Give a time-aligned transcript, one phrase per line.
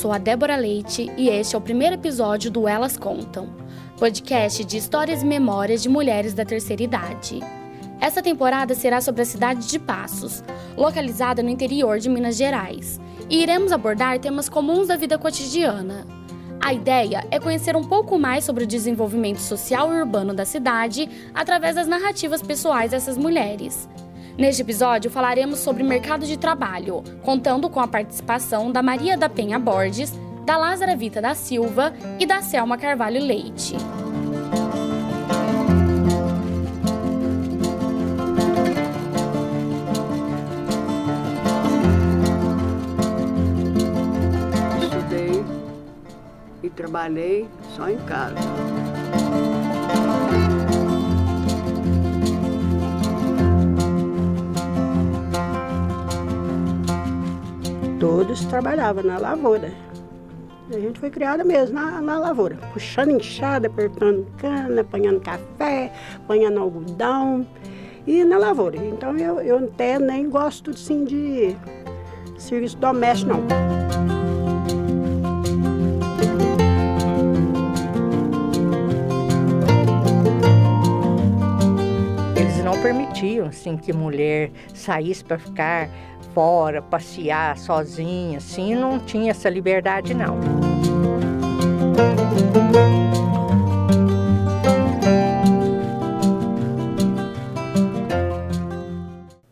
[0.00, 3.50] Sou a Débora Leite e este é o primeiro episódio do Elas Contam,
[3.98, 7.40] podcast de histórias e memórias de mulheres da terceira idade.
[8.00, 10.42] Essa temporada será sobre a cidade de Passos,
[10.74, 12.98] localizada no interior de Minas Gerais,
[13.28, 16.06] e iremos abordar temas comuns da vida cotidiana.
[16.62, 21.10] A ideia é conhecer um pouco mais sobre o desenvolvimento social e urbano da cidade
[21.34, 23.86] através das narrativas pessoais dessas mulheres.
[24.40, 29.58] Neste episódio falaremos sobre mercado de trabalho, contando com a participação da Maria da Penha
[29.58, 30.14] Borges,
[30.46, 33.76] da Lázara Vita da Silva e da Selma Carvalho Leite.
[44.82, 45.44] Estudei
[46.62, 48.99] e trabalhei só em casa.
[58.30, 59.72] Todos trabalhavam na lavoura.
[60.72, 66.60] A gente foi criada mesmo na, na lavoura, puxando enxada, apertando cana, apanhando café, apanhando
[66.60, 67.44] algodão
[68.06, 68.76] e na lavoura.
[68.76, 71.56] Então eu, eu até nem gosto assim, de
[72.38, 73.40] serviço doméstico, não.
[82.36, 85.90] Eles não permitiam assim que mulher saísse para ficar
[86.40, 90.38] fora, passear sozinha, assim, não tinha essa liberdade não.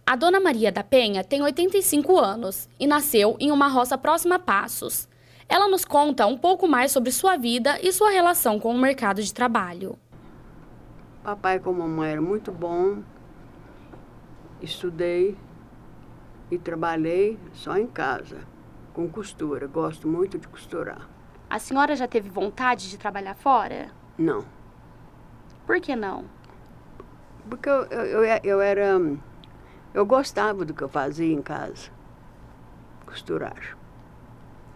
[0.06, 4.38] A dona Maria da Penha tem 85 anos e nasceu em uma roça próxima a
[4.38, 5.06] Passos.
[5.46, 9.22] Ela nos conta um pouco mais sobre sua vida e sua relação com o mercado
[9.22, 9.98] de trabalho.
[11.22, 13.02] Papai com mamãe era muito bom.
[14.62, 15.36] Estudei
[16.50, 18.38] e trabalhei só em casa,
[18.94, 19.66] com costura.
[19.66, 21.08] Gosto muito de costurar.
[21.50, 23.90] A senhora já teve vontade de trabalhar fora?
[24.18, 24.44] Não,
[25.66, 26.24] Por que não?
[27.48, 29.00] porque eu, eu, eu, eu era.
[29.94, 31.90] Eu gostava do que eu fazia em casa.
[33.06, 33.76] Costurar,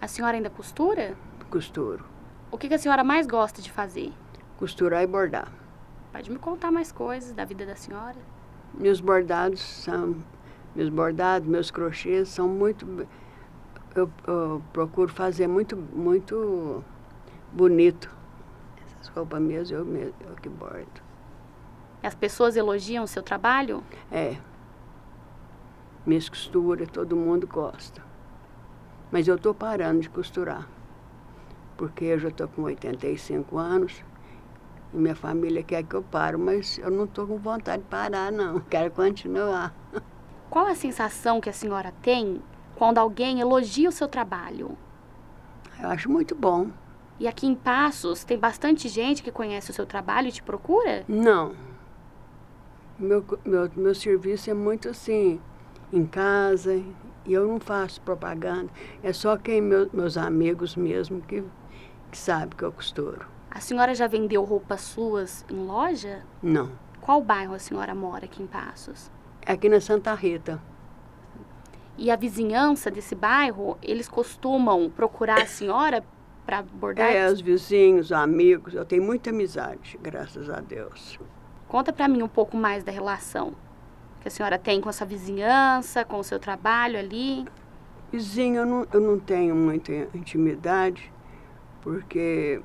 [0.00, 1.14] A senhora ainda costura?
[1.50, 2.04] costuro.
[2.50, 4.10] O que que a senhora mais gosta de fazer?
[4.56, 5.48] Costurar e bordar.
[6.10, 8.16] Pode me contar mais coisas da vida da senhora?
[8.72, 10.16] Meus bordados são.
[10.74, 13.06] Meus bordados, meus crochês são muito.
[13.94, 16.82] Eu, eu procuro fazer muito, muito
[17.52, 18.10] bonito.
[18.84, 21.02] Essas roupas minhas eu, mesmo, eu que bordo.
[22.02, 23.82] As pessoas elogiam o seu trabalho?
[24.10, 24.36] É.
[26.04, 28.02] Minhas costuras, todo mundo gosta.
[29.10, 30.66] Mas eu estou parando de costurar.
[31.76, 34.02] Porque eu já estou com 85 anos
[34.92, 38.30] e minha família quer que eu pare, mas eu não estou com vontade de parar,
[38.30, 38.60] não.
[38.68, 39.74] Quero continuar.
[40.52, 42.42] Qual a sensação que a senhora tem
[42.76, 44.76] quando alguém elogia o seu trabalho?
[45.80, 46.68] Eu acho muito bom.
[47.18, 51.06] E aqui em Passos tem bastante gente que conhece o seu trabalho e te procura?
[51.08, 51.54] Não.
[52.98, 55.40] Meu, meu, meu serviço é muito assim,
[55.90, 58.70] em casa, e eu não faço propaganda.
[59.02, 61.42] É só quem meu, meus amigos mesmo que,
[62.10, 63.24] que sabe que eu costuro.
[63.50, 66.26] A senhora já vendeu roupas suas em loja?
[66.42, 66.72] Não.
[67.00, 69.10] Qual bairro a senhora mora aqui em Passos?
[69.46, 70.60] Aqui na Santa Rita.
[71.98, 76.02] E a vizinhança desse bairro, eles costumam procurar a senhora
[76.46, 77.12] para bordar?
[77.12, 81.18] É, os vizinhos, amigos, eu tenho muita amizade, graças a Deus.
[81.68, 83.54] Conta para mim um pouco mais da relação
[84.22, 87.44] que a senhora tem com essa vizinhança, com o seu trabalho ali.
[88.12, 91.12] Vizinho, eu não, eu não tenho muita intimidade,
[91.80, 92.62] porque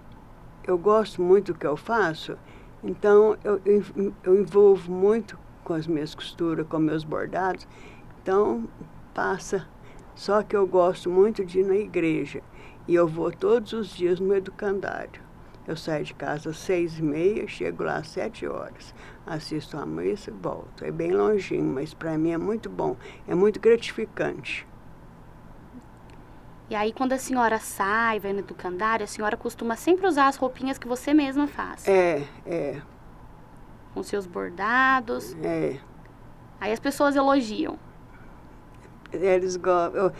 [0.63, 2.37] eu gosto muito do que eu faço,
[2.83, 7.67] então eu, eu, eu envolvo muito com as minhas costuras, com meus bordados,
[8.21, 8.69] então
[9.13, 9.67] passa.
[10.15, 12.41] Só que eu gosto muito de ir na igreja
[12.87, 15.21] e eu vou todos os dias no educandário.
[15.67, 18.95] Eu saio de casa às seis e meia, chego lá às sete horas,
[19.25, 20.85] assisto a missa e volto.
[20.85, 22.95] É bem longinho, mas para mim é muito bom,
[23.27, 24.65] é muito gratificante.
[26.69, 30.37] E aí, quando a senhora sai, vai no educandário, a senhora costuma sempre usar as
[30.37, 31.87] roupinhas que você mesma faz.
[31.87, 32.81] É, é,
[33.97, 35.35] Com seus bordados.
[35.43, 35.77] é.
[36.61, 37.79] Aí as pessoas elogiam.
[39.11, 40.11] Eles gostam.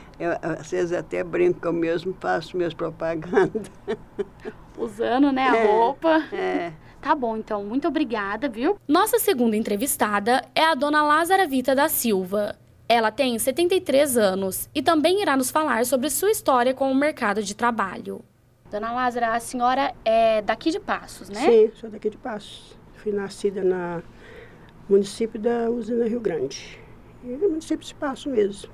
[0.59, 3.69] Às vezes até brinco que eu mesmo faço minhas propagandas.
[4.77, 5.65] Usando, né, a É.
[5.67, 6.23] roupa.
[6.33, 6.73] É.
[6.99, 8.77] Tá bom, então, muito obrigada, viu?
[8.87, 12.55] Nossa segunda entrevistada é a dona Lázara Vita da Silva.
[12.89, 17.43] Ela tem 73 anos e também irá nos falar sobre sua história com o mercado
[17.43, 18.21] de trabalho.
[18.71, 21.39] Dona Lázara, a senhora é daqui de Passos, né?
[21.41, 22.76] Sim, sou daqui de Passos.
[23.07, 24.03] Fui nascida no
[24.89, 26.77] município da Usina Rio Grande.
[27.23, 28.69] E é município de Passos mesmo.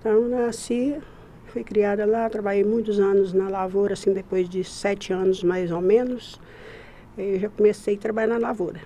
[0.00, 0.98] Então, nasci
[1.48, 5.82] Fui criada lá, trabalhei muitos anos na lavoura, assim, depois de sete anos mais ou
[5.82, 6.40] menos.
[7.18, 8.80] Eu já comecei a trabalhar na lavoura.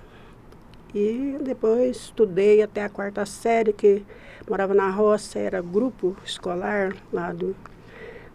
[0.93, 4.03] E depois estudei até a quarta série, que
[4.49, 7.55] morava na roça, era grupo escolar lá do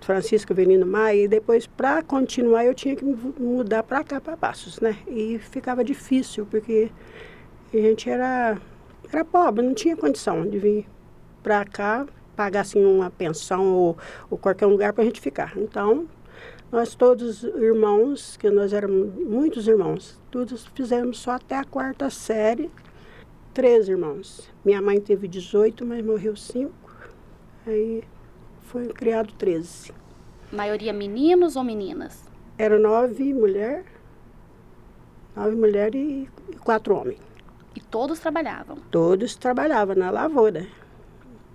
[0.06, 1.24] Francisco Avelino Maia.
[1.24, 4.96] E depois, para continuar, eu tinha que mudar para cá, para Passos, né?
[5.08, 6.92] E ficava difícil, porque
[7.74, 8.56] a gente era,
[9.12, 10.86] era pobre, não tinha condição de vir
[11.42, 12.06] para cá,
[12.36, 13.98] pagar assim uma pensão ou,
[14.30, 15.52] ou qualquer lugar para a gente ficar.
[15.56, 16.06] Então,
[16.70, 22.70] nós todos irmãos, que nós éramos muitos irmãos, todos fizemos só até a quarta série,
[23.52, 24.48] três irmãos.
[24.64, 26.94] Minha mãe teve 18, mas morreu cinco.
[27.66, 28.04] Aí
[28.66, 29.92] foi criado 13.
[30.52, 32.24] Maioria meninos ou meninas?
[32.58, 33.86] Eram nove mulheres,
[35.34, 37.20] nove mulheres e quatro homens.
[37.74, 38.76] E todos trabalhavam?
[38.90, 40.66] Todos trabalhavam na lavoura.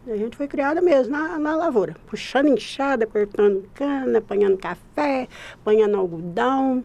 [0.08, 5.98] A gente foi criada mesmo na, na lavoura, puxando enxada, cortando cana, apanhando café, apanhando
[5.98, 6.84] algodão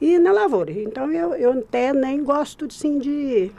[0.00, 0.72] e na lavoura.
[0.72, 3.52] Então eu, eu até nem gosto assim, de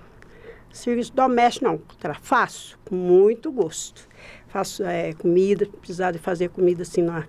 [0.71, 1.81] serviço doméstico, não.
[2.21, 4.07] Faço com muito gosto.
[4.49, 7.25] Faço é, comida, precisar de fazer comida assim, na,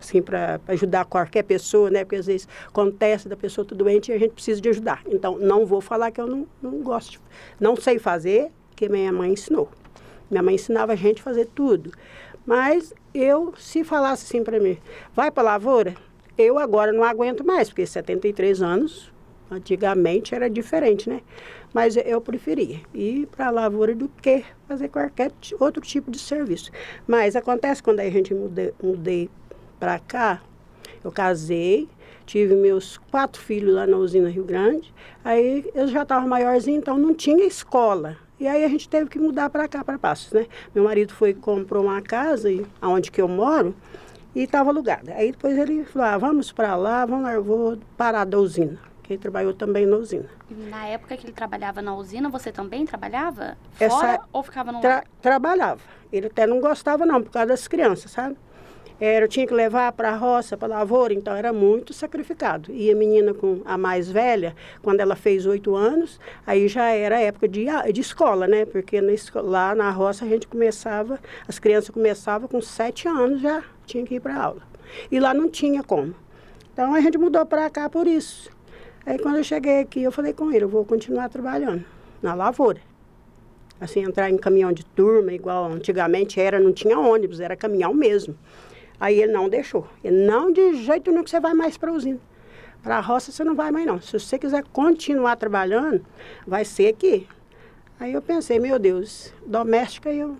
[0.00, 2.04] assim para ajudar qualquer pessoa, né?
[2.04, 5.02] Porque às vezes acontece da pessoa estar doente e a gente precisa de ajudar.
[5.06, 7.20] Então não vou falar que eu não, não gosto,
[7.58, 9.68] não sei fazer, que minha mãe ensinou.
[10.30, 11.92] Minha mãe ensinava a gente a fazer tudo.
[12.46, 14.78] Mas eu, se falasse assim para mim,
[15.14, 15.94] vai para a lavoura,
[16.38, 19.09] eu agora não aguento mais, porque 73 anos,
[19.50, 21.20] antigamente era diferente, né?
[21.72, 26.70] Mas eu preferia ir para a lavoura do que fazer qualquer outro tipo de serviço.
[27.06, 29.30] Mas acontece quando a gente mudei, mudei
[29.78, 30.40] para cá,
[31.02, 31.88] eu casei,
[32.26, 34.92] tive meus quatro filhos lá na usina Rio Grande,
[35.24, 38.16] aí eu já estava maiorzinho, então não tinha escola.
[38.38, 40.46] E aí a gente teve que mudar para cá, para Passos, né?
[40.74, 43.74] Meu marido foi comprou uma casa e, onde que eu moro
[44.34, 45.12] e estava alugada.
[45.12, 48.89] Aí depois ele falou, ah, vamos para lá, vamos lá, eu vou parar da usina.
[49.10, 50.28] Que ele trabalhou também na usina.
[50.48, 53.56] Na época que ele trabalhava na usina, você também trabalhava?
[53.72, 55.80] Fora Essa, ou ficava no tra Trabalhava.
[56.12, 58.36] Ele até não gostava não, por causa das crianças, sabe?
[59.00, 62.70] Era, eu tinha que levar para a roça, para a lavoura, então era muito sacrificado.
[62.70, 67.20] E a menina com a mais velha, quando ela fez oito anos, aí já era
[67.20, 68.64] época de, de escola, né?
[68.64, 69.12] Porque na,
[69.42, 71.18] lá na roça a gente começava,
[71.48, 74.62] as crianças começavam com sete anos já tinha que ir para aula.
[75.10, 76.14] E lá não tinha como.
[76.72, 78.59] Então a gente mudou para cá por isso.
[79.10, 81.84] Aí quando eu cheguei aqui, eu falei com ele, eu vou continuar trabalhando
[82.22, 82.80] na lavoura.
[83.80, 88.38] Assim, entrar em caminhão de turma, igual antigamente era, não tinha ônibus, era caminhão mesmo.
[89.00, 89.84] Aí ele não deixou.
[90.04, 92.20] Ele não de jeito nenhum que você vai mais para a usina.
[92.84, 94.00] Para a roça você não vai mais não.
[94.00, 96.06] Se você quiser continuar trabalhando,
[96.46, 97.26] vai ser aqui.
[97.98, 100.36] Aí eu pensei, meu Deus, doméstica eu.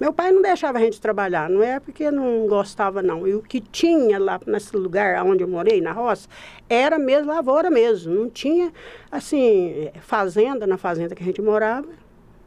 [0.00, 3.28] Meu pai não deixava a gente trabalhar, não é porque não gostava não.
[3.28, 6.26] E o que tinha lá nesse lugar onde eu morei, na roça,
[6.70, 8.14] era mesmo lavoura mesmo.
[8.14, 8.72] Não tinha,
[9.12, 11.86] assim, fazenda na fazenda que a gente morava.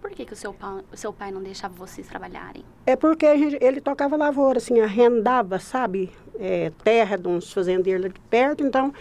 [0.02, 2.66] Por que, que o, seu pai, o seu pai não deixava vocês trabalharem?
[2.88, 8.20] É porque gente, ele tocava lavoura, assim, arrendava, sabe, é, terra de uns fazendeiros de
[8.20, 8.92] perto, então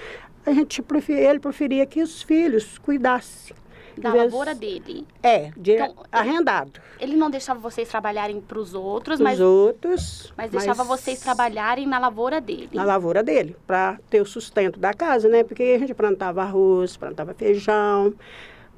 [0.44, 3.56] a gente preferia, ele preferia que os filhos cuidassem.
[3.96, 5.06] Da lavoura dele?
[5.22, 6.80] É, de então, arrendado.
[6.98, 9.38] Ele, ele não deixava vocês trabalharem para os outros, mas...
[9.38, 10.32] Os outros.
[10.36, 12.70] Mas deixava mas, vocês trabalharem na lavoura dele.
[12.72, 15.44] Na lavoura dele, para ter o sustento da casa, né?
[15.44, 18.14] Porque a gente plantava arroz, plantava feijão,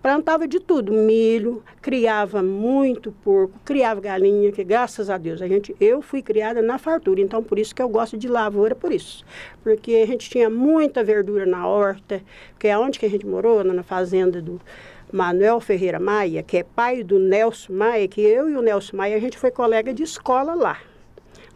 [0.05, 5.75] plantava de tudo, milho, criava muito porco, criava galinha, que graças a Deus a gente,
[5.81, 9.25] eu fui criada na fartura, então por isso que eu gosto de lavoura, por isso.
[9.63, 12.21] Porque a gente tinha muita verdura na horta,
[12.59, 14.61] que é onde que a gente morou, na fazenda do
[15.15, 19.17] Manuel Ferreira Maia, que é pai do Nelson Maia, que eu e o Nelson Maia,
[19.17, 20.77] a gente foi colega de escola lá.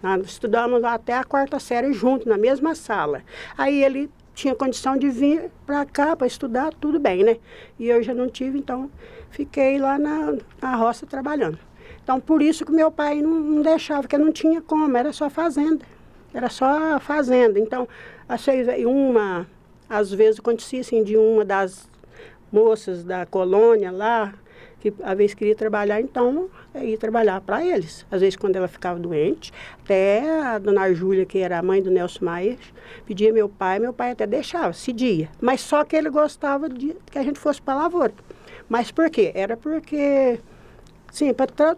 [0.00, 3.20] Nós estudamos até a quarta série junto, na mesma sala.
[3.56, 7.38] Aí ele tinha condição de vir para cá para estudar, tudo bem, né?
[7.80, 8.88] E eu já não tive, então
[9.28, 11.58] fiquei lá na, na roça trabalhando.
[12.00, 15.28] Então, por isso que meu pai não, não deixava, porque não tinha como, era só
[15.28, 15.84] fazenda.
[16.32, 17.58] Era só fazenda.
[17.58, 17.88] Então,
[18.28, 19.48] achei uma,
[19.90, 21.88] às vezes acontecia assim, de uma das
[22.52, 24.34] moças da colônia lá,
[24.80, 28.06] que às vezes queria trabalhar, então ia trabalhar para eles.
[28.10, 29.52] Às vezes quando ela ficava doente,
[29.82, 32.56] até a dona Júlia, que era a mãe do Nelson Maia,
[33.06, 35.28] pedia meu pai, meu pai até deixava, cedia.
[35.40, 38.12] Mas só que ele gostava de que a gente fosse para a lavoura.
[38.68, 39.32] Mas por quê?
[39.34, 40.38] Era porque,
[41.10, 41.76] sim, para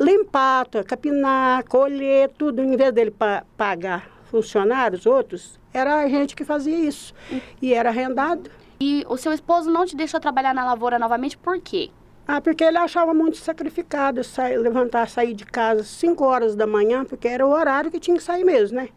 [0.00, 6.44] limpar, capinar, colher, tudo, em vez dele pa pagar funcionários, outros, era a gente que
[6.44, 7.14] fazia isso.
[7.60, 8.50] E era arrendado.
[8.84, 11.90] E o seu esposo não te deixou trabalhar na lavoura novamente por quê?
[12.26, 17.04] Ah, porque ele achava muito sacrificado sair, levantar, sair de casa 5 horas da manhã,
[17.04, 18.88] porque era o horário que tinha que sair mesmo, né?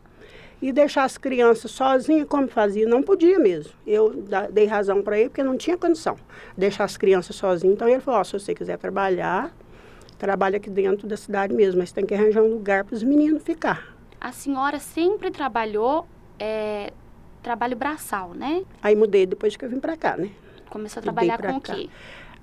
[0.60, 3.74] E deixar as crianças sozinhas, como fazia, não podia mesmo.
[3.86, 6.16] Eu dei razão para ele, porque não tinha condição
[6.58, 7.76] deixar as crianças sozinhas.
[7.76, 9.54] Então ele falou: oh, se você quiser trabalhar,
[10.18, 13.44] trabalha aqui dentro da cidade mesmo, mas tem que arranjar um lugar para os meninos
[13.44, 13.96] ficar.
[14.20, 16.08] A senhora sempre trabalhou
[16.40, 16.92] é,
[17.46, 18.66] trabalho braçal, né?
[18.82, 20.32] Aí mudei depois que eu vim para cá, né?
[20.68, 21.88] Começou a trabalhar com o quê?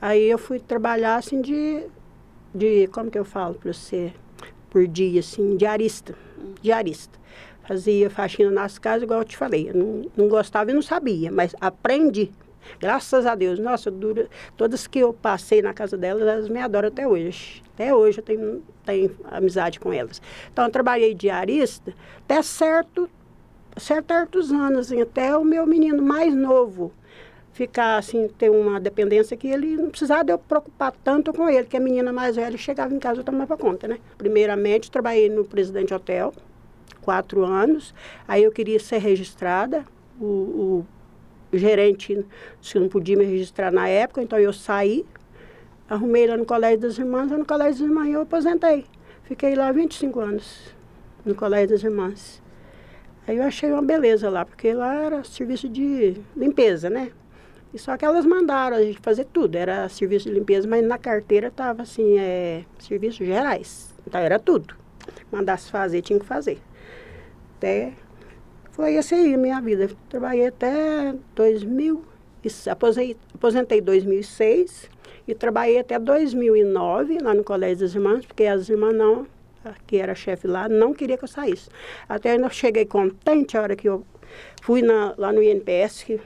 [0.00, 1.84] Aí eu fui trabalhar assim de,
[2.54, 4.12] de como que eu falo para você,
[4.70, 6.54] por dia, assim, diarista, hum.
[6.62, 7.18] diarista.
[7.66, 9.70] Fazia faxina nas casas, igual eu te falei.
[9.70, 12.30] Eu não, não gostava e não sabia, mas aprendi.
[12.78, 13.58] Graças a Deus.
[13.58, 17.60] Nossa, dura, todas que eu passei na casa delas, elas me adoram até hoje.
[17.74, 20.22] Até hoje eu tenho, tenho amizade com elas.
[20.52, 21.92] Então, eu trabalhei diarista
[22.24, 23.10] até certo,
[23.76, 26.92] certos anos, assim, até o meu menino mais novo
[27.52, 31.76] ficar assim, ter uma dependência que ele não precisava eu preocupar tanto com ele, que
[31.76, 33.98] a menina mais velha chegava em casa e tomava conta, né?
[34.16, 36.32] Primeiramente, trabalhei no Presidente Hotel,
[37.02, 37.94] quatro anos,
[38.26, 39.84] aí eu queria ser registrada,
[40.20, 40.84] o,
[41.52, 42.24] o gerente
[42.60, 45.04] se não podia me registrar na época, então eu saí,
[45.88, 48.86] arrumei lá no Colégio das Irmãs, lá no Colégio das Irmãs eu aposentei.
[49.24, 50.74] Fiquei lá 25 anos,
[51.24, 52.41] no Colégio das Irmãs.
[53.26, 57.12] Aí eu achei uma beleza lá, porque lá era serviço de limpeza, né?
[57.72, 60.98] E só que elas mandaram a gente fazer tudo, era serviço de limpeza, mas na
[60.98, 63.94] carteira estava assim, é, serviços gerais.
[64.06, 64.74] Então era tudo.
[65.30, 66.58] Mandasse fazer, tinha que fazer.
[67.56, 67.92] Até
[68.72, 69.88] foi essa aí a minha vida.
[70.08, 72.04] Trabalhei até 2000,
[72.70, 74.90] aposentei, aposentei em 2006
[75.26, 79.26] e trabalhei até 2009 lá no Colégio das Irmãs, porque as irmãs não,
[79.86, 81.68] que era chefe lá, não queria que eu saísse.
[82.08, 84.04] Até eu cheguei contente a hora que eu
[84.62, 86.20] fui na, lá no INPS, que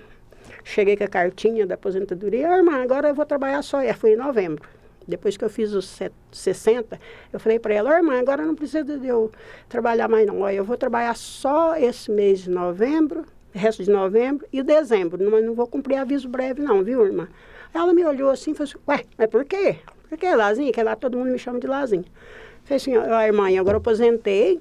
[0.68, 2.50] Cheguei com a cartinha da aposentadoria.
[2.50, 3.80] Ah, irmã, agora eu vou trabalhar só.
[3.80, 4.68] É, foi em novembro.
[5.06, 5.96] Depois que eu fiz os
[6.32, 6.98] 60,
[7.32, 9.30] eu falei para ela, irmã, agora não precisa de eu
[9.68, 10.40] trabalhar mais não.
[10.40, 15.30] Olha, eu vou trabalhar só esse mês de novembro, resto de novembro e dezembro.
[15.30, 17.28] Mas não vou cumprir aviso breve não, viu, irmã?
[17.72, 19.76] Ela me olhou assim e falou assim, ué, mas por quê?
[20.08, 20.72] Por que Lazinho?
[20.72, 22.04] Que lá todo mundo me chama de Lazinho.
[22.66, 24.60] Falei assim, ó, irmã, agora eu aposentei,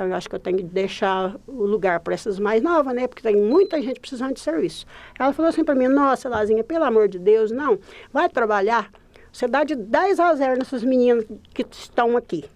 [0.00, 3.06] então, eu acho que eu tenho que deixar o lugar para essas mais novas, né?
[3.06, 4.86] Porque tem muita gente precisando de serviço.
[5.18, 7.78] Ela falou assim para mim: Nossa, Lazinha, pelo amor de Deus, não,
[8.10, 8.90] vai trabalhar.
[9.30, 12.46] Você dá de 10 a 0 nessas meninas que estão aqui,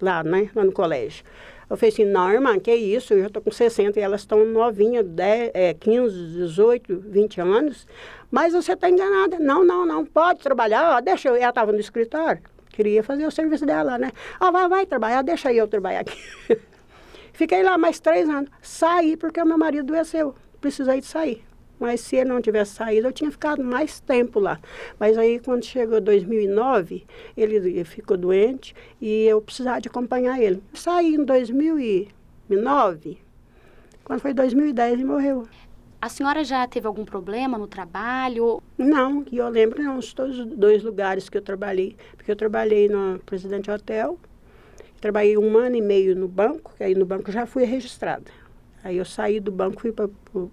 [0.00, 0.48] lá, né?
[0.54, 1.26] Lá no colégio.
[1.68, 3.12] Eu falei assim: Não, irmã, que isso?
[3.12, 7.86] Eu já estou com 60 e elas estão novinhas, 10, é, 15, 18, 20 anos.
[8.30, 9.38] Mas você está enganada.
[9.38, 11.02] Não, não, não, pode trabalhar.
[11.02, 11.36] deixa eu.
[11.36, 12.40] Ela estava no escritório
[12.74, 14.10] queria fazer o serviço dela, né?
[14.40, 16.18] Ah, vai, vai trabalhar, deixa eu trabalhar aqui.
[17.32, 18.50] Fiquei lá mais três anos.
[18.60, 20.34] Saí porque o meu marido adoeceu.
[20.60, 21.44] Precisei de sair.
[21.78, 24.60] Mas se ele não tivesse saído, eu tinha ficado mais tempo lá.
[24.98, 27.04] Mas aí, quando chegou 2009,
[27.36, 30.62] ele ficou doente e eu precisava de acompanhar ele.
[30.72, 33.18] Saí em 2009.
[34.04, 35.48] Quando foi 2010, ele morreu.
[36.04, 38.62] A senhora já teve algum problema no trabalho?
[38.76, 39.96] Não, que eu lembro, não.
[39.96, 41.96] Os dois lugares que eu trabalhei.
[42.14, 44.18] Porque eu trabalhei no Presidente Hotel
[45.00, 48.30] Trabalhei um ano e meio no banco, que aí no banco já fui registrada.
[48.82, 50.10] Aí eu saí do banco, fui para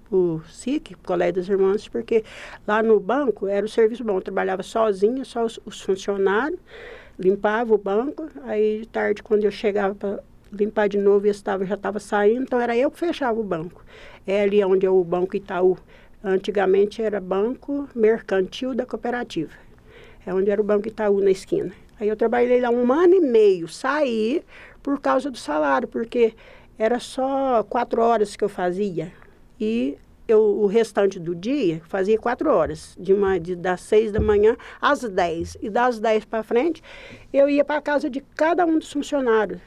[0.09, 2.23] o SIC, Colégio das Irmãs, porque
[2.65, 4.19] lá no banco era o serviço bom.
[4.19, 6.61] Eu trabalhava sozinha, só os, os funcionários,
[7.19, 8.29] limpava o banco.
[8.43, 12.59] Aí, tarde, quando eu chegava para limpar de novo, eu estava, já estava saindo, então
[12.59, 13.83] era eu que fechava o banco.
[14.25, 15.77] É ali onde é o Banco Itaú.
[16.23, 19.51] Antigamente era Banco Mercantil da Cooperativa.
[20.25, 21.71] É onde era o Banco Itaú na esquina.
[21.99, 24.43] Aí eu trabalhei lá um ano e meio, saí
[24.81, 26.33] por causa do salário, porque
[26.77, 29.11] era só quatro horas que eu fazia.
[29.59, 34.19] E eu, o restante do dia fazia quatro horas, de uma, de, das seis da
[34.19, 35.57] manhã às dez.
[35.61, 36.81] E das dez para frente,
[37.31, 39.59] eu ia para a casa de cada um dos funcionários.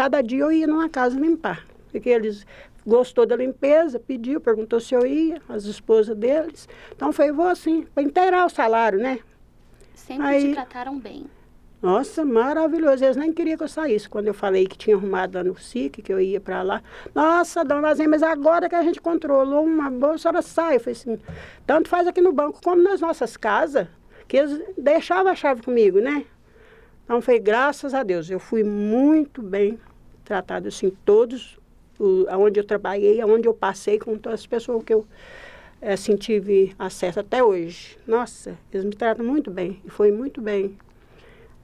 [0.00, 1.62] Cada dia eu ia numa casa limpar.
[1.92, 2.46] Porque eles
[2.86, 6.66] gostou da limpeza, pediu, perguntou se eu ia, as esposas deles.
[6.96, 9.18] Então foi, vou assim, para inteirar o salário, né?
[9.92, 11.26] Sempre Aí, te trataram bem.
[11.82, 13.04] Nossa, maravilhoso.
[13.04, 14.08] Eles nem queriam que eu saísse.
[14.08, 16.82] Quando eu falei que tinha arrumado lá no SIC, que eu ia para lá.
[17.14, 20.76] Nossa, dona Lazinha, mas agora que a gente controlou uma boa, a senhora sai.
[20.76, 21.18] Eu falei assim,
[21.66, 23.86] tanto faz aqui no banco como nas nossas casas,
[24.26, 26.24] que eles deixavam a chave comigo, né?
[27.04, 28.30] Então foi graças a Deus.
[28.30, 29.78] Eu fui muito bem
[30.30, 31.58] tratada, assim, todos,
[31.98, 35.04] o, onde eu trabalhei, onde eu passei, com todas as pessoas que eu
[35.82, 37.98] assim, tive acesso até hoje.
[38.06, 39.82] Nossa, eles me tratam muito bem.
[39.84, 40.78] E foi muito bem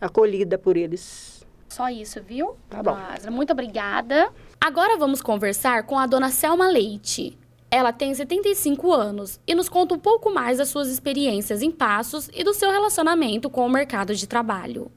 [0.01, 1.47] acolhida por eles.
[1.69, 2.57] Só isso, viu?
[2.69, 2.97] Tá bom.
[3.31, 4.33] Muito obrigada.
[4.61, 7.39] Agora vamos conversar com a dona Selma Leite.
[7.71, 12.29] Ela tem 75 anos e nos conta um pouco mais das suas experiências em Passos
[12.35, 14.91] e do seu relacionamento com o mercado de trabalho.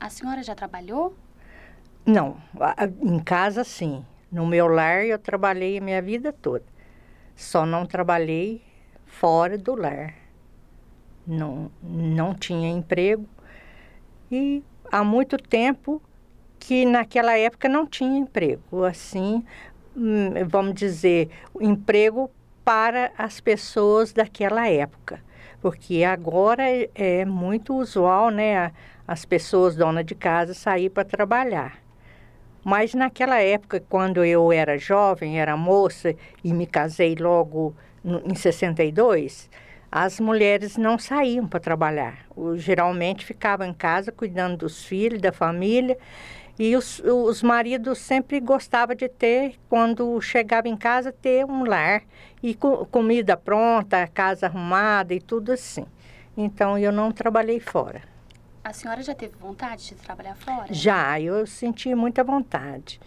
[0.00, 1.14] A senhora já trabalhou?
[2.04, 2.36] Não,
[3.00, 4.04] em casa sim.
[4.30, 6.64] No meu lar eu trabalhei a minha vida toda.
[7.36, 8.62] Só não trabalhei
[9.06, 10.14] fora do lar.
[11.26, 13.26] Não, não tinha emprego.
[14.30, 16.02] E há muito tempo
[16.58, 18.84] que naquela época não tinha emprego.
[18.84, 19.44] Assim,
[19.96, 21.30] hum, vamos dizer,
[21.60, 22.30] emprego
[22.64, 25.20] para as pessoas daquela época.
[25.60, 28.72] Porque agora é, é muito usual, né,
[29.06, 31.81] as pessoas donas de casa sair para trabalhar.
[32.64, 36.14] Mas naquela época, quando eu era jovem, era moça
[36.44, 39.50] e me casei logo no, em 62,
[39.90, 42.24] as mulheres não saíam para trabalhar.
[42.56, 45.98] Geralmente ficavam em casa cuidando dos filhos, da família.
[46.58, 52.02] E os, os maridos sempre gostavam de ter, quando chegava em casa, ter um lar
[52.42, 55.86] e co comida pronta, casa arrumada e tudo assim.
[56.36, 58.11] Então eu não trabalhei fora.
[58.64, 60.72] A senhora já teve vontade de trabalhar fora?
[60.72, 63.00] Já, eu senti muita vontade.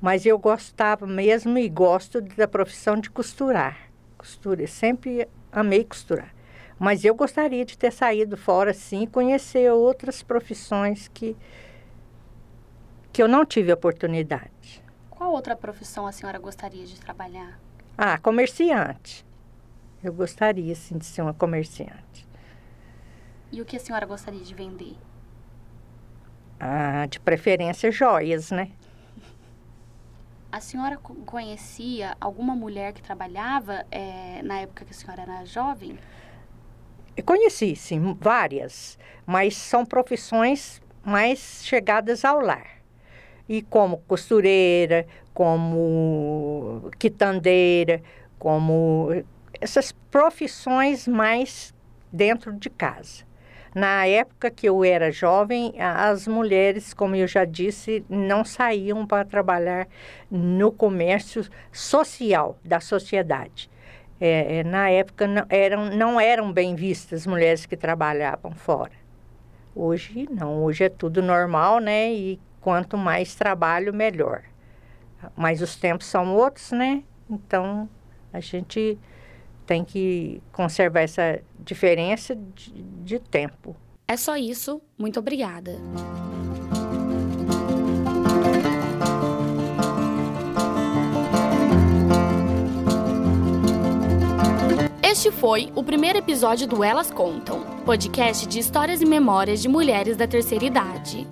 [0.00, 3.90] Mas eu gostava mesmo e gosto da profissão de costurar.
[4.16, 6.32] Costura, sempre amei costurar.
[6.78, 11.36] Mas eu gostaria de ter saído fora, sim, conhecer outras profissões que,
[13.12, 14.82] que eu não tive oportunidade.
[15.10, 17.58] Qual outra profissão a senhora gostaria de trabalhar?
[17.96, 19.24] Ah, comerciante.
[20.02, 22.26] Eu gostaria, sim, de ser uma comerciante.
[23.52, 24.96] E o que a senhora gostaria de vender?
[26.58, 28.70] Ah, de preferência joias, né?
[30.50, 35.98] A senhora conhecia alguma mulher que trabalhava é, na época que a senhora era jovem?
[37.14, 42.78] Eu conheci, sim, várias, mas são profissões mais chegadas ao lar.
[43.46, 48.02] E como costureira, como quitandeira,
[48.38, 49.08] como
[49.60, 51.74] essas profissões mais
[52.10, 53.24] dentro de casa.
[53.74, 59.24] Na época que eu era jovem, as mulheres, como eu já disse, não saíam para
[59.24, 59.88] trabalhar
[60.30, 63.70] no comércio social da sociedade.
[64.20, 68.92] É, é na época não eram, não eram bem vistas mulheres que trabalhavam fora.
[69.74, 72.12] Hoje não, hoje é tudo normal, né?
[72.12, 74.42] E quanto mais trabalho, melhor.
[75.34, 77.02] Mas os tempos são outros, né?
[77.28, 77.88] Então
[78.30, 78.98] a gente
[79.66, 83.76] tem que conservar essa diferença de, de tempo.
[84.06, 84.80] É só isso.
[84.98, 85.78] Muito obrigada.
[95.02, 100.16] Este foi o primeiro episódio do Elas Contam, podcast de histórias e memórias de mulheres
[100.16, 101.28] da terceira idade.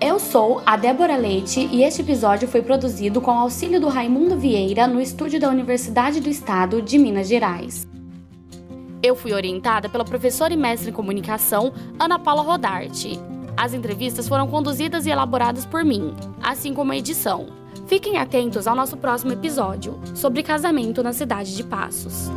[0.00, 4.86] Eu sou a Débora Leite e este episódio foi produzido com auxílio do Raimundo Vieira
[4.86, 7.84] no estúdio da Universidade do Estado de Minas Gerais.
[9.02, 13.18] Eu fui orientada pela professora e mestre em comunicação Ana Paula Rodarte.
[13.56, 17.48] As entrevistas foram conduzidas e elaboradas por mim, assim como a edição.
[17.88, 22.30] Fiquem atentos ao nosso próximo episódio sobre casamento na cidade de Passos.